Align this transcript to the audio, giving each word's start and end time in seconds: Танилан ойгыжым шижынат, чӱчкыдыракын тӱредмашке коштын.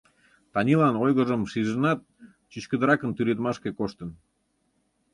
Танилан 0.53 0.95
ойгыжым 1.03 1.41
шижынат, 1.51 1.99
чӱчкыдыракын 2.51 3.11
тӱредмашке 3.13 3.69
коштын. 3.79 4.09